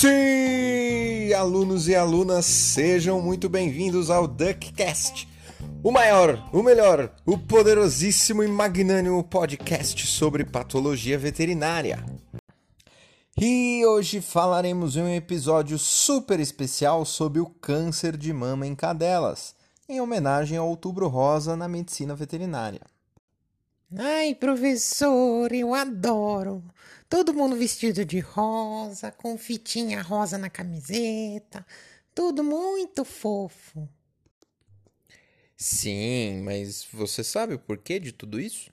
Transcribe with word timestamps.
Sim, 0.00 1.30
alunos 1.34 1.86
e 1.86 1.94
alunas, 1.94 2.46
sejam 2.46 3.20
muito 3.20 3.50
bem-vindos 3.50 4.08
ao 4.08 4.26
DuckCast, 4.26 5.28
o 5.84 5.92
maior, 5.92 6.42
o 6.54 6.62
melhor, 6.62 7.14
o 7.26 7.36
poderosíssimo 7.36 8.42
e 8.42 8.48
magnânimo 8.48 9.22
podcast 9.22 10.06
sobre 10.06 10.42
patologia 10.42 11.18
veterinária. 11.18 12.02
E 13.38 13.84
hoje 13.84 14.22
falaremos 14.22 14.96
em 14.96 15.02
um 15.02 15.14
episódio 15.14 15.78
super 15.78 16.40
especial 16.40 17.04
sobre 17.04 17.38
o 17.38 17.50
câncer 17.60 18.16
de 18.16 18.32
mama 18.32 18.66
em 18.66 18.74
cadelas, 18.74 19.54
em 19.86 20.00
homenagem 20.00 20.56
ao 20.56 20.66
Outubro 20.66 21.08
Rosa 21.08 21.54
na 21.58 21.68
medicina 21.68 22.14
veterinária. 22.14 22.80
Ai, 23.96 24.34
professor, 24.34 25.52
eu 25.52 25.74
adoro. 25.74 26.62
Todo 27.08 27.34
mundo 27.34 27.56
vestido 27.56 28.04
de 28.04 28.20
rosa, 28.20 29.10
com 29.10 29.36
fitinha 29.36 30.00
rosa 30.00 30.38
na 30.38 30.48
camiseta. 30.48 31.66
Tudo 32.14 32.44
muito 32.44 33.04
fofo. 33.04 33.88
Sim, 35.56 36.42
mas 36.42 36.86
você 36.92 37.22
sabe 37.22 37.54
o 37.54 37.58
porquê 37.58 37.98
de 37.98 38.12
tudo 38.12 38.40
isso? 38.40 38.70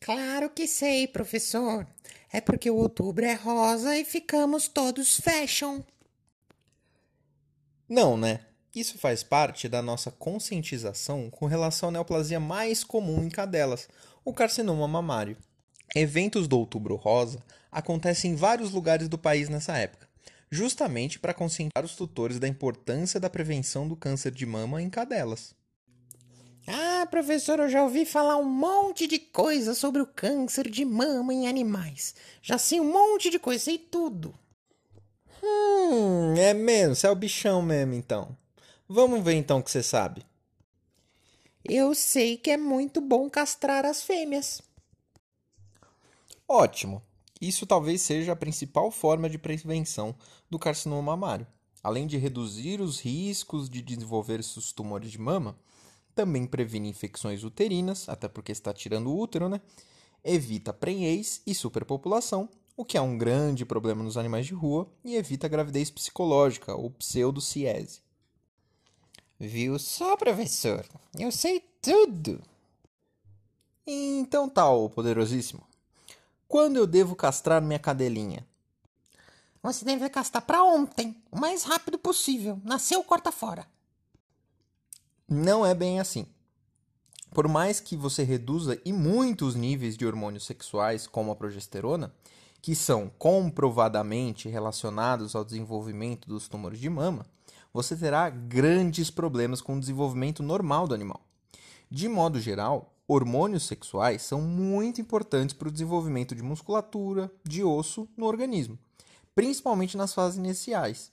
Claro 0.00 0.50
que 0.50 0.66
sei, 0.66 1.06
professor. 1.06 1.86
É 2.32 2.40
porque 2.40 2.70
o 2.70 2.76
outubro 2.76 3.24
é 3.24 3.34
rosa 3.34 3.96
e 3.96 4.04
ficamos 4.04 4.68
todos 4.68 5.16
fashion. 5.20 5.82
Não, 7.88 8.16
né? 8.16 8.40
Isso 8.74 8.96
faz 8.96 9.22
parte 9.22 9.68
da 9.68 9.82
nossa 9.82 10.10
conscientização 10.10 11.28
com 11.28 11.44
relação 11.44 11.90
à 11.90 11.92
neoplasia 11.92 12.40
mais 12.40 12.82
comum 12.82 13.22
em 13.22 13.28
cadelas, 13.28 13.86
o 14.24 14.32
carcinoma 14.32 14.88
mamário. 14.88 15.36
Eventos 15.94 16.48
do 16.48 16.58
Outubro 16.58 16.96
Rosa 16.96 17.44
acontecem 17.70 18.32
em 18.32 18.34
vários 18.34 18.70
lugares 18.70 19.08
do 19.08 19.18
país 19.18 19.50
nessa 19.50 19.76
época, 19.76 20.08
justamente 20.50 21.18
para 21.18 21.34
conscientizar 21.34 21.84
os 21.84 21.94
tutores 21.94 22.38
da 22.38 22.48
importância 22.48 23.20
da 23.20 23.28
prevenção 23.28 23.86
do 23.86 23.94
câncer 23.94 24.30
de 24.30 24.46
mama 24.46 24.80
em 24.80 24.88
cadelas. 24.88 25.54
Ah, 26.66 27.06
professor, 27.10 27.58
eu 27.58 27.68
já 27.68 27.82
ouvi 27.82 28.06
falar 28.06 28.38
um 28.38 28.48
monte 28.48 29.06
de 29.06 29.18
coisa 29.18 29.74
sobre 29.74 30.00
o 30.00 30.06
câncer 30.06 30.70
de 30.70 30.84
mama 30.84 31.34
em 31.34 31.46
animais. 31.46 32.14
Já 32.40 32.56
sei 32.56 32.80
um 32.80 32.90
monte 32.90 33.28
de 33.28 33.38
coisa, 33.38 33.64
sei 33.64 33.76
tudo. 33.76 34.34
Hum, 35.42 36.34
é 36.38 36.54
mesmo, 36.54 36.94
você 36.94 37.06
é 37.06 37.10
o 37.10 37.16
bichão 37.16 37.60
mesmo 37.60 37.92
então. 37.92 38.34
Vamos 38.94 39.24
ver 39.24 39.32
então 39.32 39.58
o 39.58 39.62
que 39.62 39.70
você 39.70 39.82
sabe. 39.82 40.22
Eu 41.64 41.94
sei 41.94 42.36
que 42.36 42.50
é 42.50 42.58
muito 42.58 43.00
bom 43.00 43.30
castrar 43.30 43.86
as 43.86 44.02
fêmeas. 44.02 44.60
Ótimo! 46.46 47.02
Isso 47.40 47.64
talvez 47.64 48.02
seja 48.02 48.32
a 48.32 48.36
principal 48.36 48.90
forma 48.90 49.30
de 49.30 49.38
prevenção 49.38 50.14
do 50.50 50.58
carcinoma 50.58 51.16
mamário. 51.16 51.46
Além 51.82 52.06
de 52.06 52.18
reduzir 52.18 52.82
os 52.82 53.00
riscos 53.00 53.70
de 53.70 53.80
desenvolver 53.80 54.40
esses 54.40 54.72
tumores 54.72 55.10
de 55.10 55.18
mama, 55.18 55.58
também 56.14 56.46
previne 56.46 56.90
infecções 56.90 57.44
uterinas, 57.44 58.10
até 58.10 58.28
porque 58.28 58.52
está 58.52 58.74
tirando 58.74 59.06
o 59.06 59.18
útero, 59.18 59.48
né? 59.48 59.62
Evita 60.22 60.70
prenhez 60.70 61.40
e 61.46 61.54
superpopulação, 61.54 62.46
o 62.76 62.84
que 62.84 62.98
é 62.98 63.00
um 63.00 63.16
grande 63.16 63.64
problema 63.64 64.04
nos 64.04 64.18
animais 64.18 64.44
de 64.44 64.52
rua, 64.52 64.86
e 65.02 65.16
evita 65.16 65.48
gravidez 65.48 65.90
psicológica 65.90 66.74
ou 66.74 66.90
pseudociese. 66.90 68.02
Viu 69.44 69.76
só, 69.76 70.16
professor? 70.16 70.86
Eu 71.18 71.32
sei 71.32 71.58
tudo. 71.80 72.40
Então 73.84 74.48
tal, 74.48 74.88
tá, 74.88 74.94
poderosíssimo. 74.94 75.66
Quando 76.46 76.76
eu 76.76 76.86
devo 76.86 77.16
castrar 77.16 77.60
minha 77.60 77.80
cadelinha? 77.80 78.46
Você 79.60 79.84
deve 79.84 80.08
castrar 80.08 80.44
para 80.44 80.62
ontem, 80.62 81.20
o 81.28 81.36
mais 81.36 81.64
rápido 81.64 81.98
possível. 81.98 82.60
Nasceu, 82.62 83.02
corta 83.02 83.32
fora. 83.32 83.66
Não 85.28 85.66
é 85.66 85.74
bem 85.74 85.98
assim. 85.98 86.24
Por 87.34 87.48
mais 87.48 87.80
que 87.80 87.96
você 87.96 88.22
reduza 88.22 88.80
e 88.84 88.92
muito 88.92 89.44
os 89.44 89.56
níveis 89.56 89.96
de 89.96 90.06
hormônios 90.06 90.46
sexuais, 90.46 91.08
como 91.08 91.32
a 91.32 91.36
progesterona, 91.36 92.14
que 92.60 92.76
são 92.76 93.10
comprovadamente 93.18 94.48
relacionados 94.48 95.34
ao 95.34 95.44
desenvolvimento 95.44 96.28
dos 96.28 96.46
tumores 96.46 96.78
de 96.78 96.88
mama, 96.88 97.26
você 97.72 97.96
terá 97.96 98.28
grandes 98.28 99.10
problemas 99.10 99.60
com 99.60 99.76
o 99.76 99.80
desenvolvimento 99.80 100.42
normal 100.42 100.86
do 100.86 100.94
animal. 100.94 101.20
De 101.90 102.08
modo 102.08 102.40
geral, 102.40 102.94
hormônios 103.06 103.64
sexuais 103.64 104.22
são 104.22 104.40
muito 104.40 105.00
importantes 105.00 105.54
para 105.54 105.68
o 105.68 105.72
desenvolvimento 105.72 106.34
de 106.34 106.42
musculatura, 106.42 107.30
de 107.44 107.62
osso 107.62 108.08
no 108.16 108.26
organismo, 108.26 108.78
principalmente 109.34 109.96
nas 109.96 110.14
fases 110.14 110.38
iniciais. 110.38 111.10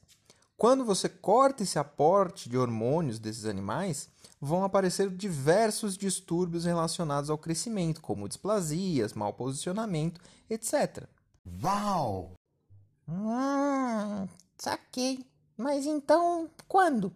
Quando 0.57 0.83
você 0.83 1.07
corta 1.07 1.63
esse 1.63 1.79
aporte 1.79 2.49
de 2.49 2.57
hormônios 2.57 3.17
desses 3.17 3.45
animais, 3.45 4.09
vão 4.41 4.63
aparecer 4.63 5.09
diversos 5.09 5.97
distúrbios 5.97 6.65
relacionados 6.65 7.29
ao 7.29 7.37
crescimento, 7.37 8.01
como 8.01 8.27
displasias, 8.27 9.13
mau 9.13 9.33
posicionamento, 9.33 10.19
etc. 10.49 11.07
Uau! 11.63 12.33
Hum, 13.07 14.27
saquei. 14.57 15.25
Mas 15.59 15.85
então, 15.85 16.49
quando? 16.69 17.13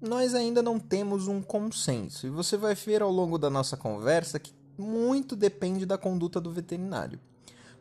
Nós 0.00 0.34
ainda 0.34 0.62
não 0.62 0.80
temos 0.80 1.28
um 1.28 1.42
consenso, 1.42 2.26
e 2.26 2.30
você 2.30 2.56
vai 2.56 2.74
ver 2.74 3.02
ao 3.02 3.10
longo 3.10 3.36
da 3.36 3.50
nossa 3.50 3.76
conversa 3.76 4.38
que 4.38 4.54
muito 4.78 5.36
depende 5.36 5.84
da 5.84 5.98
conduta 5.98 6.40
do 6.40 6.50
veterinário. 6.50 7.20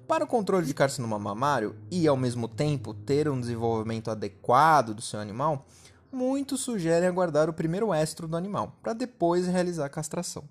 Para 0.06 0.26
o 0.26 0.28
controle 0.28 0.66
de 0.66 0.74
carcinoma 0.74 1.18
mamário 1.18 1.78
e, 1.90 2.06
ao 2.10 2.18
mesmo 2.18 2.46
tempo, 2.46 2.94
ter 2.94 3.30
um 3.30 3.40
desenvolvimento 3.40 4.12
adequado 4.12 4.94
do 4.94 5.02
seu 5.02 5.22
animal, 5.22 5.66
muitos 6.12 6.60
sugerem 6.60 7.08
aguardar 7.08 7.50
o 7.50 7.54
primeiro 7.54 7.94
estro 7.94 8.28
do 8.28 8.36
animal, 8.36 8.76
para 8.84 8.92
depois 8.92 9.48
realizar 9.48 9.86
a 9.86 9.90
castração. 9.90 10.44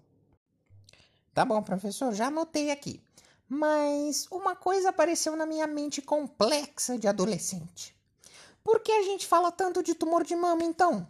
Tá 1.34 1.44
bom, 1.44 1.62
professor, 1.62 2.14
já 2.14 2.28
anotei 2.28 2.70
aqui. 2.70 2.98
Mas 3.46 4.26
uma 4.30 4.56
coisa 4.56 4.88
apareceu 4.88 5.36
na 5.36 5.44
minha 5.44 5.66
mente 5.66 6.00
complexa 6.00 6.98
de 6.98 7.06
adolescente. 7.06 7.99
Por 8.70 8.78
que 8.78 8.92
a 8.92 9.02
gente 9.02 9.26
fala 9.26 9.50
tanto 9.50 9.82
de 9.82 9.96
tumor 9.96 10.22
de 10.22 10.36
mama 10.36 10.62
então? 10.62 11.04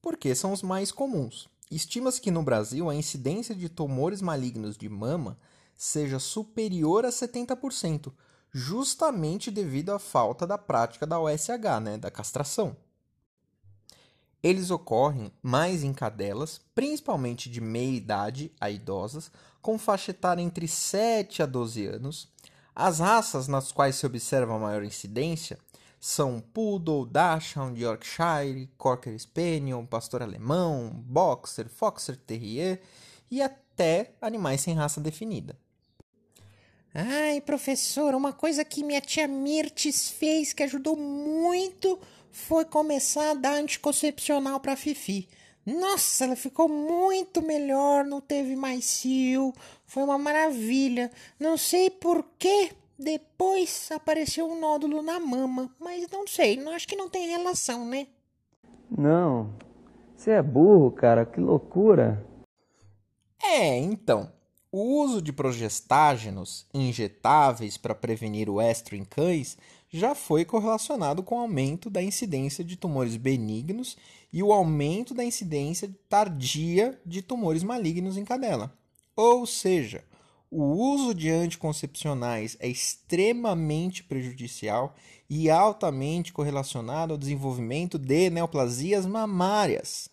Porque 0.00 0.32
são 0.32 0.52
os 0.52 0.62
mais 0.62 0.92
comuns. 0.92 1.48
Estima-se 1.68 2.20
que 2.20 2.30
no 2.30 2.44
Brasil 2.44 2.88
a 2.88 2.94
incidência 2.94 3.52
de 3.52 3.68
tumores 3.68 4.22
malignos 4.22 4.76
de 4.76 4.88
mama 4.88 5.36
seja 5.74 6.20
superior 6.20 7.04
a 7.04 7.08
70%, 7.08 8.12
justamente 8.52 9.50
devido 9.50 9.90
à 9.90 9.98
falta 9.98 10.46
da 10.46 10.56
prática 10.56 11.04
da 11.04 11.18
OSH, 11.18 11.80
né, 11.82 11.98
da 11.98 12.08
castração. 12.08 12.76
Eles 14.40 14.70
ocorrem 14.70 15.32
mais 15.42 15.82
em 15.82 15.92
cadelas, 15.92 16.60
principalmente 16.76 17.50
de 17.50 17.60
meia 17.60 17.96
idade 17.96 18.52
a 18.60 18.70
idosas, 18.70 19.32
com 19.60 19.76
faixa 19.76 20.12
etária 20.12 20.40
entre 20.40 20.68
7 20.68 21.42
a 21.42 21.46
12 21.46 21.86
anos, 21.86 22.28
as 22.78 23.00
raças 23.00 23.48
nas 23.48 23.72
quais 23.72 23.96
se 23.96 24.06
observa 24.06 24.56
maior 24.56 24.84
incidência 24.84 25.58
são 25.98 26.40
Poodle, 26.40 27.04
Dachshund, 27.04 27.82
Yorkshire, 27.82 28.70
Cocker 28.78 29.18
Spaniel, 29.18 29.84
Pastor 29.90 30.22
Alemão, 30.22 30.90
Boxer, 31.04 31.68
Foxer 31.68 32.16
Terrier 32.16 32.80
e 33.28 33.42
até 33.42 34.12
animais 34.20 34.60
sem 34.60 34.74
raça 34.74 35.00
definida. 35.00 35.58
Ai, 36.94 37.40
professor, 37.40 38.14
uma 38.14 38.32
coisa 38.32 38.64
que 38.64 38.84
minha 38.84 39.00
tia 39.00 39.26
Mirtes 39.26 40.08
fez 40.08 40.52
que 40.52 40.62
ajudou 40.62 40.96
muito 40.96 41.98
foi 42.30 42.64
começar 42.64 43.32
a 43.32 43.34
dar 43.34 43.54
anticoncepcional 43.54 44.60
para 44.60 44.76
Fifi. 44.76 45.28
Nossa, 45.64 46.24
ela 46.24 46.36
ficou 46.36 46.68
muito 46.68 47.42
melhor, 47.42 48.04
não 48.04 48.20
teve 48.20 48.56
mais 48.56 48.84
cio, 48.84 49.52
foi 49.86 50.02
uma 50.02 50.18
maravilha. 50.18 51.10
Não 51.38 51.56
sei 51.56 51.90
por 51.90 52.24
que 52.38 52.72
depois 52.98 53.90
apareceu 53.92 54.50
um 54.50 54.58
nódulo 54.58 55.02
na 55.02 55.20
mama, 55.20 55.70
mas 55.78 56.08
não 56.10 56.26
sei, 56.26 56.56
não 56.56 56.72
acho 56.72 56.88
que 56.88 56.96
não 56.96 57.08
tem 57.08 57.28
relação, 57.28 57.84
né? 57.84 58.06
Não, 58.90 59.54
você 60.16 60.32
é 60.32 60.42
burro, 60.42 60.90
cara, 60.90 61.24
que 61.24 61.38
loucura. 61.38 62.26
É, 63.40 63.78
então, 63.78 64.32
o 64.72 65.02
uso 65.02 65.22
de 65.22 65.32
progestágenos 65.32 66.66
injetáveis 66.74 67.76
para 67.76 67.94
prevenir 67.94 68.50
o 68.50 68.60
estro 68.60 68.96
em 68.96 69.04
cães 69.04 69.56
já 69.90 70.14
foi 70.14 70.44
correlacionado 70.44 71.22
com 71.22 71.36
o 71.36 71.40
aumento 71.40 71.88
da 71.88 72.02
incidência 72.02 72.62
de 72.62 72.76
tumores 72.76 73.16
benignos 73.16 73.96
e 74.32 74.42
o 74.42 74.52
aumento 74.52 75.14
da 75.14 75.24
incidência 75.24 75.90
tardia 76.08 77.00
de 77.04 77.22
tumores 77.22 77.62
malignos 77.62 78.16
em 78.16 78.24
cadela. 78.24 78.72
Ou 79.16 79.46
seja, 79.46 80.04
o 80.50 80.62
uso 80.62 81.14
de 81.14 81.30
anticoncepcionais 81.30 82.56
é 82.60 82.68
extremamente 82.68 84.02
prejudicial 84.04 84.94
e 85.28 85.50
altamente 85.50 86.32
correlacionado 86.32 87.12
ao 87.12 87.18
desenvolvimento 87.18 87.98
de 87.98 88.30
neoplasias 88.30 89.04
mamárias. 89.04 90.08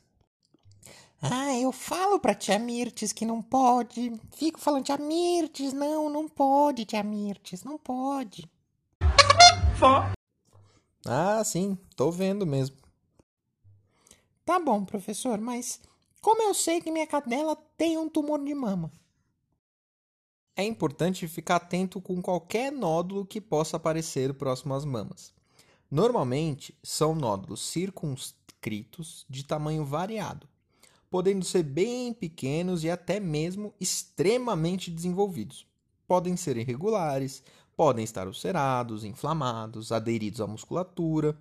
Ah, 1.22 1.58
eu 1.58 1.72
falo 1.72 2.20
pra 2.20 2.36
tia 2.36 2.60
Mirtes 2.60 3.12
que 3.12 3.26
não 3.26 3.42
pode. 3.42 4.14
Fico 4.36 4.60
falando, 4.60 4.84
tia 4.84 4.98
Mirtes, 4.98 5.74
não, 5.74 6.10
não 6.10 6.28
pode, 6.28 6.86
tia 6.86 7.02
Mirtes, 7.02 7.64
não 7.64 7.78
pode. 7.78 8.50
Ah, 11.06 11.44
sim, 11.44 11.78
tô 11.96 12.10
vendo 12.10 12.46
mesmo. 12.46 12.78
Tá 14.46 14.60
bom, 14.60 14.86
professor, 14.86 15.40
mas 15.40 15.80
como 16.22 16.42
eu 16.42 16.54
sei 16.54 16.82
que 16.82 16.92
minha 16.92 17.06
cadela 17.06 17.56
tem 17.78 17.98
um 17.98 18.10
tumor 18.10 18.44
de 18.44 18.54
mama? 18.56 18.92
É 20.56 20.64
importante 20.64 21.28
ficar 21.28 21.58
atento 21.58 22.00
com 22.00 22.22
qualquer 22.22 22.72
nódulo 22.72 23.26
que 23.26 23.42
possa 23.42 23.76
aparecer 23.76 24.34
próximo 24.34 24.74
às 24.74 24.86
mamas. 24.86 25.34
Normalmente, 25.92 26.74
são 26.82 27.14
nódulos 27.14 27.62
circunscritos 27.62 29.26
de 29.30 29.44
tamanho 29.44 29.84
variado, 29.84 30.48
podendo 31.10 31.44
ser 31.44 31.64
bem 31.64 32.14
pequenos 32.14 32.84
e 32.84 32.90
até 32.90 33.20
mesmo 33.20 33.74
extremamente 33.80 34.90
desenvolvidos. 34.90 35.68
Podem 36.08 36.38
ser 36.38 36.56
irregulares, 36.56 37.44
podem 37.76 38.04
estar 38.04 38.28
ulcerados, 38.28 39.04
inflamados, 39.04 39.92
aderidos 39.92 40.42
à 40.42 40.48
musculatura. 40.48 41.38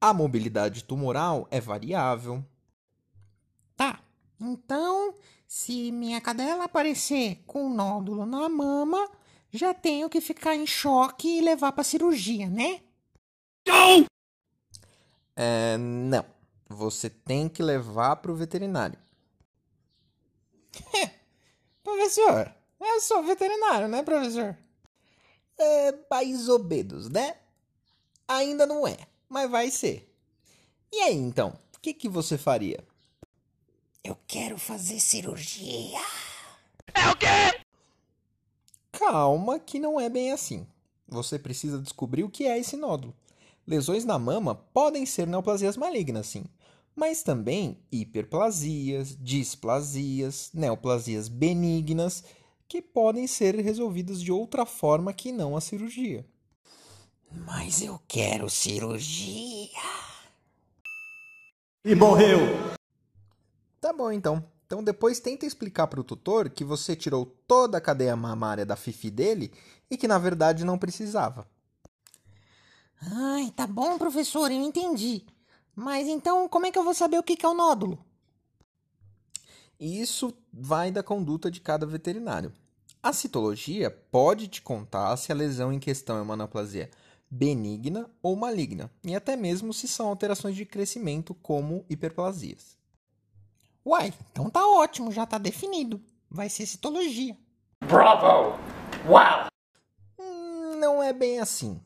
A 0.00 0.12
mobilidade 0.12 0.84
tumoral 0.84 1.48
é 1.50 1.60
variável. 1.60 2.44
Tá, 3.76 4.00
então, 4.40 5.14
se 5.46 5.90
minha 5.92 6.20
cadela 6.20 6.64
aparecer 6.64 7.42
com 7.46 7.66
um 7.66 7.74
nódulo 7.74 8.26
na 8.26 8.48
mama, 8.48 9.10
já 9.50 9.72
tenho 9.72 10.08
que 10.08 10.20
ficar 10.20 10.54
em 10.54 10.66
choque 10.66 11.38
e 11.38 11.40
levar 11.40 11.72
pra 11.72 11.84
cirurgia, 11.84 12.48
né? 12.48 12.80
É, 15.34 15.76
não. 15.78 16.24
Você 16.68 17.08
tem 17.08 17.48
que 17.48 17.62
levar 17.62 18.16
para 18.16 18.32
o 18.32 18.36
veterinário. 18.36 18.98
Professor, 21.82 22.52
eu 22.80 23.00
sou 23.00 23.22
veterinário, 23.22 23.86
né, 23.86 24.02
professor? 24.02 24.56
É, 25.58 25.94
mais 26.10 26.48
ou 26.48 26.62
menos, 26.62 27.08
né? 27.08 27.36
Ainda 28.28 28.66
não 28.66 28.86
é, 28.86 28.96
mas 29.28 29.50
vai 29.50 29.70
ser. 29.70 30.12
E 30.92 31.00
aí, 31.00 31.16
então? 31.16 31.58
O 31.76 31.80
que, 31.80 31.94
que 31.94 32.08
você 32.08 32.36
faria? 32.36 32.82
Eu 34.02 34.16
quero 34.26 34.58
fazer 34.58 35.00
cirurgia. 35.00 36.00
Calma, 38.92 39.58
que 39.58 39.78
não 39.78 40.00
é 40.00 40.08
bem 40.08 40.32
assim. 40.32 40.66
Você 41.08 41.38
precisa 41.38 41.78
descobrir 41.78 42.24
o 42.24 42.30
que 42.30 42.46
é 42.46 42.58
esse 42.58 42.76
nódulo. 42.76 43.14
Lesões 43.66 44.04
na 44.04 44.18
mama 44.18 44.54
podem 44.54 45.04
ser 45.04 45.26
neoplasias 45.26 45.76
malignas, 45.76 46.26
sim, 46.28 46.44
mas 46.94 47.22
também 47.22 47.78
hiperplasias, 47.90 49.16
displasias, 49.20 50.50
neoplasias 50.54 51.28
benignas, 51.28 52.24
que 52.68 52.82
podem 52.82 53.26
ser 53.26 53.54
resolvidas 53.56 54.20
de 54.20 54.32
outra 54.32 54.66
forma 54.66 55.12
que 55.12 55.32
não 55.32 55.56
a 55.56 55.60
cirurgia. 55.60 56.26
Mas 57.30 57.82
eu 57.82 58.00
quero 58.08 58.48
cirurgia. 58.48 59.68
Tá 63.80 63.92
bom, 63.92 64.10
então. 64.10 64.44
Então 64.66 64.82
depois 64.82 65.20
tenta 65.20 65.46
explicar 65.46 65.86
para 65.86 66.00
o 66.00 66.04
tutor 66.04 66.50
que 66.50 66.64
você 66.64 66.96
tirou 66.96 67.26
toda 67.46 67.78
a 67.78 67.80
cadeia 67.80 68.16
mamária 68.16 68.66
da 68.66 68.74
fifi 68.74 69.10
dele 69.10 69.52
e 69.88 69.96
que 69.96 70.08
na 70.08 70.18
verdade 70.18 70.64
não 70.64 70.78
precisava. 70.78 71.48
Ai, 73.00 73.52
tá 73.54 73.66
bom, 73.66 73.96
professor, 73.96 74.50
eu 74.50 74.60
entendi. 74.60 75.24
Mas 75.74 76.08
então, 76.08 76.48
como 76.48 76.66
é 76.66 76.72
que 76.72 76.78
eu 76.78 76.82
vou 76.82 76.94
saber 76.94 77.18
o 77.18 77.22
que 77.22 77.44
é 77.44 77.48
o 77.48 77.54
nódulo? 77.54 78.04
E 79.78 80.00
isso 80.00 80.32
vai 80.52 80.90
da 80.90 81.02
conduta 81.02 81.50
de 81.50 81.60
cada 81.60 81.86
veterinário. 81.86 82.52
A 83.02 83.12
citologia 83.12 83.90
pode 83.90 84.48
te 84.48 84.62
contar 84.62 85.16
se 85.16 85.30
a 85.30 85.34
lesão 85.34 85.72
em 85.72 85.78
questão 85.78 86.16
é 86.16 86.22
uma 86.22 86.34
anaplasia 86.34 86.90
benigna 87.30 88.08
ou 88.22 88.36
maligna, 88.36 88.90
e 89.04 89.14
até 89.14 89.36
mesmo 89.36 89.72
se 89.72 89.86
são 89.86 90.08
alterações 90.08 90.56
de 90.56 90.64
crescimento, 90.64 91.34
como 91.34 91.84
hiperplasias. 91.90 92.76
Uai, 93.84 94.12
então 94.32 94.50
tá 94.50 94.66
ótimo, 94.66 95.12
já 95.12 95.26
tá 95.26 95.38
definido. 95.38 96.00
Vai 96.28 96.48
ser 96.48 96.66
citologia. 96.66 97.36
Hum, 100.18 100.76
Não 100.80 101.02
é 101.02 101.12
bem 101.12 101.38
assim. 101.38 101.80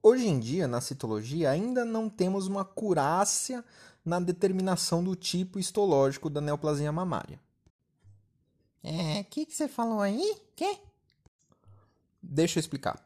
Hoje 0.00 0.28
em 0.28 0.38
dia, 0.38 0.68
na 0.68 0.80
citologia, 0.80 1.50
ainda 1.50 1.84
não 1.84 2.08
temos 2.08 2.46
uma 2.46 2.64
curácia 2.64 3.64
na 4.08 4.18
determinação 4.18 5.04
do 5.04 5.14
tipo 5.14 5.58
histológico 5.58 6.30
da 6.30 6.40
neoplasia 6.40 6.90
mamária. 6.90 7.38
É, 8.82 9.20
o 9.20 9.24
que 9.24 9.44
que 9.44 9.54
você 9.54 9.68
falou 9.68 10.00
aí? 10.00 10.36
Quê? 10.56 10.78
Deixa 12.22 12.58
eu 12.58 12.60
explicar. 12.60 13.04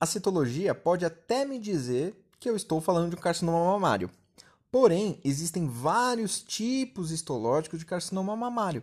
A 0.00 0.04
citologia 0.04 0.74
pode 0.74 1.04
até 1.04 1.44
me 1.44 1.60
dizer 1.60 2.14
que 2.40 2.50
eu 2.50 2.56
estou 2.56 2.80
falando 2.80 3.10
de 3.10 3.16
um 3.16 3.20
carcinoma 3.20 3.64
mamário. 3.72 4.10
Porém, 4.70 5.20
existem 5.22 5.68
vários 5.68 6.42
tipos 6.42 7.12
histológicos 7.12 7.78
de 7.78 7.86
carcinoma 7.86 8.34
mamário. 8.34 8.82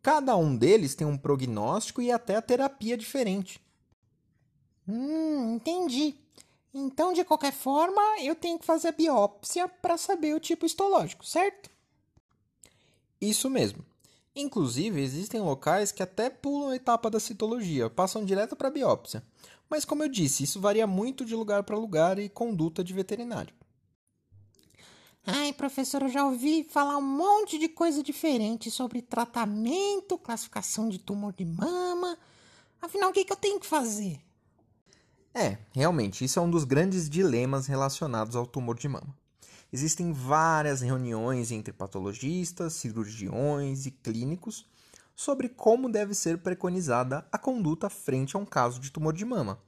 Cada 0.00 0.36
um 0.36 0.56
deles 0.56 0.94
tem 0.94 1.06
um 1.06 1.18
prognóstico 1.18 2.00
e 2.00 2.10
até 2.10 2.36
a 2.36 2.42
terapia 2.42 2.96
diferente. 2.96 3.60
Hum, 4.88 5.56
entendi. 5.56 6.14
Então, 6.76 7.12
de 7.12 7.22
qualquer 7.24 7.52
forma, 7.52 8.02
eu 8.20 8.34
tenho 8.34 8.58
que 8.58 8.66
fazer 8.66 8.88
a 8.88 8.92
biópsia 8.92 9.68
para 9.68 9.96
saber 9.96 10.34
o 10.34 10.40
tipo 10.40 10.66
histológico, 10.66 11.24
certo? 11.24 11.70
Isso 13.20 13.48
mesmo. 13.48 13.84
Inclusive, 14.34 15.00
existem 15.00 15.40
locais 15.40 15.92
que 15.92 16.02
até 16.02 16.28
pulam 16.28 16.70
a 16.70 16.76
etapa 16.76 17.08
da 17.08 17.20
citologia, 17.20 17.88
passam 17.88 18.24
direto 18.24 18.56
para 18.56 18.66
a 18.66 18.72
biópsia. 18.72 19.22
Mas, 19.70 19.84
como 19.84 20.02
eu 20.02 20.08
disse, 20.08 20.42
isso 20.42 20.60
varia 20.60 20.84
muito 20.84 21.24
de 21.24 21.36
lugar 21.36 21.62
para 21.62 21.78
lugar 21.78 22.18
e 22.18 22.28
conduta 22.28 22.82
de 22.82 22.92
veterinário. 22.92 23.54
Ai, 25.24 25.52
professor, 25.52 26.02
eu 26.02 26.08
já 26.08 26.26
ouvi 26.26 26.64
falar 26.64 26.98
um 26.98 27.02
monte 27.02 27.56
de 27.56 27.68
coisa 27.68 28.02
diferente 28.02 28.68
sobre 28.68 29.00
tratamento, 29.00 30.18
classificação 30.18 30.88
de 30.88 30.98
tumor 30.98 31.32
de 31.32 31.44
mama. 31.44 32.18
Afinal, 32.82 33.10
o 33.10 33.12
que, 33.12 33.24
que 33.24 33.32
eu 33.32 33.36
tenho 33.36 33.60
que 33.60 33.66
fazer? 33.66 34.20
É, 35.34 35.58
realmente, 35.72 36.24
isso 36.24 36.38
é 36.38 36.42
um 36.42 36.48
dos 36.48 36.62
grandes 36.62 37.10
dilemas 37.10 37.66
relacionados 37.66 38.36
ao 38.36 38.46
tumor 38.46 38.78
de 38.78 38.88
mama. 38.88 39.12
Existem 39.72 40.12
várias 40.12 40.80
reuniões 40.80 41.50
entre 41.50 41.72
patologistas, 41.72 42.74
cirurgiões 42.74 43.84
e 43.84 43.90
clínicos 43.90 44.64
sobre 45.16 45.48
como 45.48 45.90
deve 45.90 46.14
ser 46.14 46.38
preconizada 46.38 47.26
a 47.32 47.36
conduta 47.36 47.90
frente 47.90 48.36
a 48.36 48.38
um 48.38 48.46
caso 48.46 48.78
de 48.78 48.92
tumor 48.92 49.12
de 49.12 49.24
mama. 49.24 49.58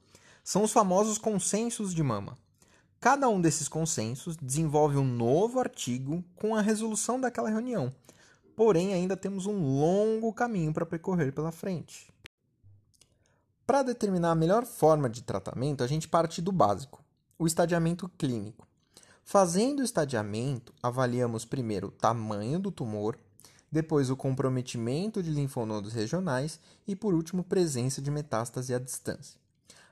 São 0.41 0.63
os 0.63 0.71
famosos 0.71 1.17
consensos 1.17 1.93
de 1.93 2.01
mama. 2.01 2.37
Cada 3.01 3.27
um 3.27 3.41
desses 3.41 3.67
consensos 3.67 4.37
desenvolve 4.37 4.95
um 4.95 5.03
novo 5.03 5.59
artigo 5.59 6.23
com 6.37 6.55
a 6.55 6.61
resolução 6.61 7.19
daquela 7.19 7.49
reunião. 7.49 7.93
Porém, 8.55 8.93
ainda 8.93 9.17
temos 9.17 9.45
um 9.45 9.61
longo 9.61 10.31
caminho 10.31 10.73
para 10.73 10.85
percorrer 10.85 11.33
pela 11.33 11.51
frente. 11.51 12.11
Para 13.67 13.83
determinar 13.83 14.31
a 14.31 14.35
melhor 14.35 14.65
forma 14.65 15.09
de 15.09 15.21
tratamento, 15.21 15.83
a 15.83 15.87
gente 15.87 16.07
parte 16.07 16.41
do 16.41 16.53
básico, 16.53 17.03
o 17.37 17.45
estadiamento 17.45 18.07
clínico. 18.17 18.65
Fazendo 19.25 19.81
o 19.81 19.83
estadiamento, 19.83 20.73
avaliamos 20.81 21.43
primeiro 21.43 21.89
o 21.89 21.91
tamanho 21.91 22.61
do 22.61 22.71
tumor, 22.71 23.19
depois 23.69 24.09
o 24.09 24.15
comprometimento 24.15 25.21
de 25.21 25.29
linfonodos 25.29 25.91
regionais 25.91 26.61
e, 26.87 26.95
por 26.95 27.13
último, 27.13 27.43
presença 27.43 28.01
de 28.01 28.09
metástase 28.09 28.73
à 28.73 28.79
distância. 28.79 29.37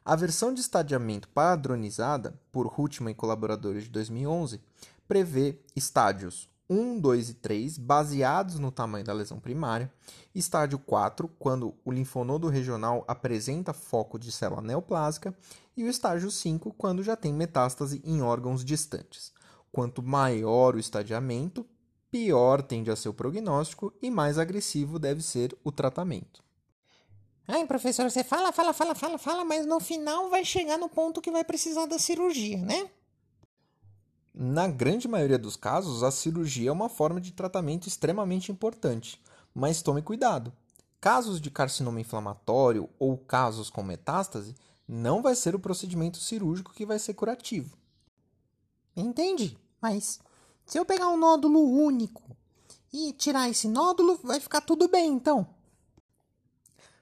A 0.06 0.16
versão 0.16 0.54
de 0.54 0.62
estadiamento 0.62 1.28
padronizada, 1.28 2.34
por 2.54 2.74
Hutman 2.80 3.12
e 3.12 3.16
colaboradores 3.16 3.84
de 3.84 3.90
2011, 3.90 4.62
prevê 5.06 5.60
estádios 5.76 6.50
1, 6.70 7.00
2 7.00 7.30
e 7.30 7.34
3 7.36 7.78
baseados 7.78 8.60
no 8.60 8.72
tamanho 8.72 9.06
da 9.06 9.14
lesão 9.14 9.40
primária, 9.40 9.92
estádio 10.34 10.80
4 10.80 11.28
quando 11.40 11.76
o 11.86 11.92
linfonodo 11.92 12.50
regional 12.50 13.04
apresenta 13.08 13.74
foco 13.74 14.18
de 14.18 14.32
célula 14.32 14.62
neoplásica 14.62 15.36
e 15.78 15.84
o 15.84 15.90
estágio 15.90 16.32
5 16.32 16.74
quando 16.74 17.04
já 17.04 17.16
tem 17.16 17.34
metástase 17.34 18.02
em 18.04 18.22
órgãos 18.22 18.64
distantes. 18.64 19.32
Quanto 19.72 20.02
maior 20.02 20.76
o 20.76 20.80
estadiamento, 20.80 21.66
pior 22.10 22.62
tende 22.62 22.90
a 22.90 22.96
ser 22.96 23.10
o 23.10 23.14
prognóstico 23.14 23.94
e 24.02 24.10
mais 24.10 24.40
agressivo 24.40 24.98
deve 24.98 25.22
ser 25.22 25.56
o 25.64 25.72
tratamento. 25.72 26.44
Ai, 27.48 27.66
professor, 27.68 28.10
você 28.10 28.24
fala, 28.24 28.52
fala, 28.52 28.74
fala, 28.74 28.96
fala, 28.96 29.18
fala, 29.18 29.46
mas 29.46 29.66
no 29.66 29.80
final 29.80 30.30
vai 30.30 30.44
chegar 30.44 30.78
no 30.78 30.90
ponto 30.90 31.22
que 31.22 31.30
vai 31.30 31.44
precisar 31.44 31.86
da 31.86 32.00
cirurgia, 32.00 32.58
né? 32.58 32.90
Na 34.38 34.68
grande 34.68 35.08
maioria 35.08 35.40
dos 35.40 35.56
casos, 35.56 36.04
a 36.04 36.12
cirurgia 36.12 36.68
é 36.68 36.74
uma 36.74 36.90
forma 36.90 37.22
de 37.22 37.32
tratamento 37.32 37.88
extremamente 37.88 38.52
importante, 38.52 39.22
mas 39.54 39.82
tome 39.82 40.02
cuidado. 40.02 40.52
Casos 41.00 41.40
de 41.40 41.50
carcinoma 41.50 42.02
inflamatório 42.02 42.90
ou 43.00 43.18
casos 43.18 43.70
com 43.70 43.82
metástase, 43.82 44.54
não 44.86 45.22
vai 45.22 45.36
ser 45.36 45.56
o 45.56 45.60
procedimento 45.60 46.18
cirúrgico 46.18 46.74
que 46.74 46.86
vai 46.86 47.00
ser 47.00 47.14
curativo. 47.14 47.78
Entendi. 48.94 49.58
Mas 49.82 50.20
se 50.66 50.78
eu 50.78 50.84
pegar 50.84 51.08
um 51.08 51.18
nódulo 51.18 51.62
único 51.62 52.36
e 52.92 53.14
tirar 53.14 53.50
esse 53.50 53.70
nódulo, 53.70 54.20
vai 54.22 54.42
ficar 54.42 54.60
tudo 54.60 54.90
bem, 54.90 55.14
então. 55.14 55.48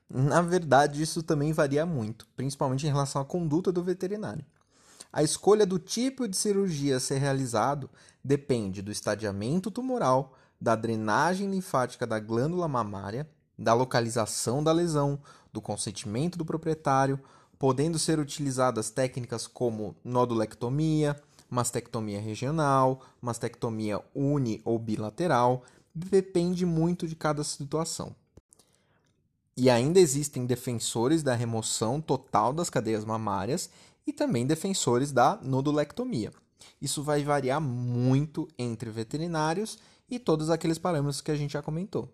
Na 0.07 0.39
verdade, 0.39 1.01
isso 1.01 1.23
também 1.23 1.51
varia 1.51 1.83
muito, 1.83 2.27
principalmente 2.35 2.85
em 2.85 2.91
relação 2.91 3.19
à 3.19 3.25
conduta 3.25 3.71
do 3.71 3.83
veterinário. 3.83 4.45
A 5.15 5.21
escolha 5.21 5.63
do 5.63 5.77
tipo 5.77 6.27
de 6.27 6.35
cirurgia 6.35 6.97
a 6.97 6.99
ser 6.99 7.19
realizado 7.19 7.87
depende 8.23 8.81
do 8.81 8.91
estadiamento 8.91 9.69
tumoral, 9.69 10.33
da 10.59 10.75
drenagem 10.75 11.51
linfática 11.51 12.07
da 12.07 12.19
glândula 12.19 12.67
mamária, 12.67 13.29
da 13.55 13.75
localização 13.75 14.63
da 14.63 14.71
lesão, 14.71 15.19
do 15.51 15.61
consentimento 15.61 16.35
do 16.35 16.43
proprietário, 16.43 17.19
podendo 17.59 17.99
ser 17.99 18.17
utilizadas 18.17 18.89
técnicas 18.89 19.45
como 19.45 19.95
nodulectomia, 20.03 21.15
mastectomia 21.47 22.19
regional, 22.19 23.01
mastectomia 23.21 24.01
uni 24.15 24.61
ou 24.65 24.79
bilateral, 24.79 25.63
depende 25.93 26.65
muito 26.65 27.07
de 27.07 27.15
cada 27.15 27.43
situação. 27.43 28.15
E 29.55 29.69
ainda 29.69 29.99
existem 29.99 30.47
defensores 30.47 31.21
da 31.21 31.35
remoção 31.35 32.01
total 32.01 32.51
das 32.51 32.71
cadeias 32.71 33.05
mamárias 33.05 33.69
e 34.05 34.13
também 34.13 34.45
defensores 34.45 35.11
da 35.11 35.39
nodulectomia. 35.41 36.31
Isso 36.81 37.03
vai 37.03 37.23
variar 37.23 37.61
muito 37.61 38.47
entre 38.57 38.89
veterinários 38.89 39.77
e 40.09 40.19
todos 40.19 40.49
aqueles 40.49 40.77
parâmetros 40.77 41.21
que 41.21 41.31
a 41.31 41.35
gente 41.35 41.53
já 41.53 41.61
comentou. 41.61 42.09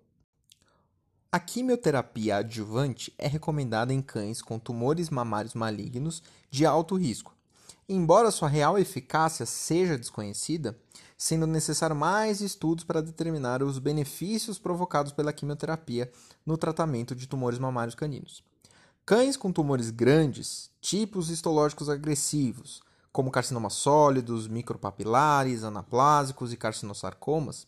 A 1.31 1.39
quimioterapia 1.39 2.38
adjuvante 2.38 3.13
é 3.17 3.27
recomendada 3.27 3.93
em 3.93 4.01
cães 4.01 4.41
com 4.41 4.58
tumores 4.58 5.12
mamários 5.12 5.53
malignos 5.53 6.24
de 6.50 6.65
alto 6.65 6.96
risco. 6.96 7.36
Embora 7.88 8.31
sua 8.31 8.48
real 8.48 8.79
eficácia 8.79 9.46
seja 9.46 9.98
desconhecida, 9.98 10.79
sendo 11.17 11.46
necessário 11.46 11.96
mais 11.96 12.41
estudos 12.41 12.84
para 12.84 13.01
determinar 13.01 13.62
os 13.62 13.77
benefícios 13.77 14.58
provocados 14.58 15.12
pela 15.12 15.34
quimioterapia 15.34 16.12
no 16.46 16.58
tratamento 16.58 17.15
de 17.15 17.27
tumores 17.27 17.60
mamários 17.60 17.96
caninos. 17.96 18.43
Cães 19.10 19.36
com 19.36 19.51
tumores 19.51 19.89
grandes, 19.89 20.70
tipos 20.80 21.32
histológicos 21.32 21.89
agressivos, 21.89 22.80
como 23.12 23.32
carcinomas 23.32 23.74
sólidos, 23.74 24.48
micropapilares, 24.48 25.63
anaplásicos 25.63 26.54
e 26.54 26.56
carcinosarcomas, 26.56 27.66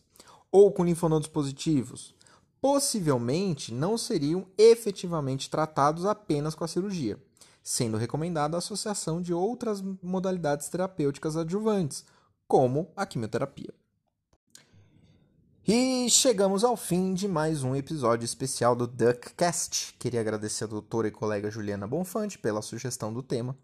ou 0.52 0.70
com 0.70 0.84
linfonodos 0.84 1.26
positivos, 1.26 2.14
possivelmente 2.60 3.74
não 3.74 3.98
seriam 3.98 4.46
efetivamente 4.56 5.50
tratados 5.50 6.06
apenas 6.06 6.54
com 6.54 6.62
a 6.62 6.68
cirurgia, 6.68 7.20
sendo 7.60 7.96
recomendada 7.96 8.56
a 8.56 8.58
associação 8.58 9.20
de 9.20 9.34
outras 9.34 9.82
modalidades 10.00 10.68
terapêuticas 10.68 11.36
adjuvantes, 11.36 12.04
como 12.46 12.92
a 12.94 13.04
quimioterapia. 13.04 13.74
E 15.66 16.10
chegamos 16.10 16.62
ao 16.64 16.76
fim 16.76 17.14
de 17.14 17.26
mais 17.28 17.62
um 17.62 17.76
episódio 17.76 18.24
especial 18.24 18.74
do 18.74 18.84
Duckcast. 18.84 19.94
Queria 19.96 20.20
agradecer 20.20 20.64
a 20.64 20.66
doutora 20.66 21.06
e 21.06 21.12
colega 21.12 21.52
Juliana 21.52 21.86
Bonfante 21.86 22.36
pela 22.36 22.60
sugestão 22.60 23.12
do 23.12 23.22
tema. 23.22 23.56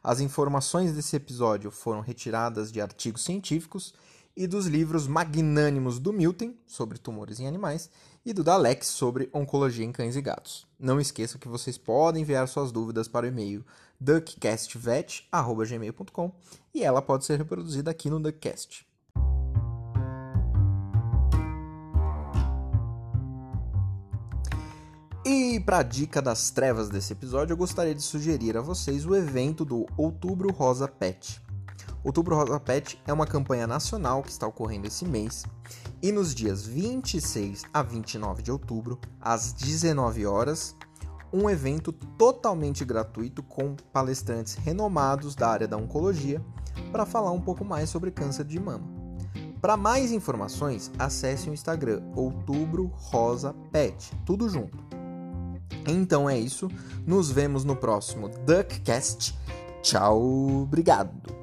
As 0.00 0.20
informações 0.20 0.92
desse 0.92 1.16
episódio 1.16 1.72
foram 1.72 2.02
retiradas 2.02 2.70
de 2.70 2.80
artigos 2.80 3.24
científicos 3.24 3.92
e 4.36 4.46
dos 4.46 4.66
livros 4.66 5.08
magnânimos 5.08 5.98
do 5.98 6.12
Milton, 6.12 6.54
sobre 6.68 6.98
tumores 6.98 7.40
em 7.40 7.48
animais, 7.48 7.90
e 8.24 8.32
do 8.32 8.44
Dalex, 8.44 8.86
sobre 8.86 9.28
oncologia 9.34 9.84
em 9.84 9.90
cães 9.90 10.14
e 10.14 10.22
gatos. 10.22 10.68
Não 10.78 11.00
esqueçam 11.00 11.40
que 11.40 11.48
vocês 11.48 11.76
podem 11.76 12.22
enviar 12.22 12.46
suas 12.46 12.70
dúvidas 12.70 13.08
para 13.08 13.26
o 13.26 13.28
e-mail 13.28 13.66
duckcastvet.gmail.com 13.98 16.32
e 16.72 16.84
ela 16.84 17.02
pode 17.02 17.24
ser 17.24 17.38
reproduzida 17.38 17.90
aqui 17.90 18.08
no 18.08 18.20
Duckcast. 18.20 18.88
E 25.32 25.60
para 25.60 25.78
a 25.78 25.82
dica 25.84 26.20
das 26.20 26.50
trevas 26.50 26.88
desse 26.88 27.12
episódio, 27.12 27.52
eu 27.52 27.56
gostaria 27.56 27.94
de 27.94 28.02
sugerir 28.02 28.56
a 28.56 28.60
vocês 28.60 29.06
o 29.06 29.14
evento 29.14 29.64
do 29.64 29.86
Outubro 29.96 30.50
Rosa 30.50 30.88
Pet. 30.88 31.40
Outubro 32.02 32.34
Rosa 32.34 32.58
Pet 32.58 33.00
é 33.06 33.12
uma 33.12 33.28
campanha 33.28 33.64
nacional 33.64 34.24
que 34.24 34.30
está 34.32 34.44
ocorrendo 34.44 34.88
esse 34.88 35.04
mês 35.04 35.44
e 36.02 36.10
nos 36.10 36.34
dias 36.34 36.66
26 36.66 37.62
a 37.72 37.80
29 37.80 38.42
de 38.42 38.50
outubro, 38.50 38.98
às 39.20 39.52
19 39.52 40.26
horas, 40.26 40.74
um 41.32 41.48
evento 41.48 41.92
totalmente 41.92 42.84
gratuito 42.84 43.40
com 43.40 43.76
palestrantes 43.92 44.56
renomados 44.56 45.36
da 45.36 45.48
área 45.48 45.68
da 45.68 45.76
oncologia 45.76 46.44
para 46.90 47.06
falar 47.06 47.30
um 47.30 47.40
pouco 47.40 47.64
mais 47.64 47.88
sobre 47.88 48.10
câncer 48.10 48.46
de 48.46 48.58
mama. 48.58 48.84
Para 49.60 49.76
mais 49.76 50.10
informações, 50.10 50.90
acesse 50.98 51.48
o 51.48 51.54
Instagram 51.54 52.02
Outubro 52.16 52.90
Rosa 52.96 53.54
Pet, 53.70 54.10
tudo 54.26 54.48
junto. 54.48 54.90
Então 55.86 56.28
é 56.28 56.38
isso, 56.38 56.68
nos 57.06 57.30
vemos 57.30 57.64
no 57.64 57.76
próximo 57.76 58.28
Duckcast. 58.28 59.34
Tchau, 59.82 60.62
obrigado. 60.62 61.39